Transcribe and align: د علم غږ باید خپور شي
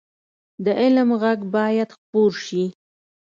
د 0.65 0.67
علم 0.81 1.09
غږ 1.21 1.39
باید 1.55 1.89
خپور 1.95 2.31
شي 2.45 2.63